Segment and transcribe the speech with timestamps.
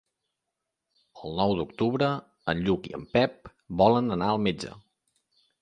[1.27, 2.09] El nou d'octubre
[2.55, 3.53] en Lluc i en Pep
[3.83, 4.77] volen anar al metge.